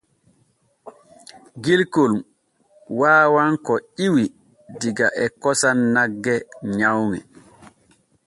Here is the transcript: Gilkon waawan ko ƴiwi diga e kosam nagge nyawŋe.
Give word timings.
Gilkon 1.63 2.13
waawan 2.99 3.51
ko 3.65 3.73
ƴiwi 3.97 4.23
diga 4.79 5.07
e 5.23 5.25
kosam 5.41 5.77
nagge 5.93 6.35
nyawŋe. 6.77 7.17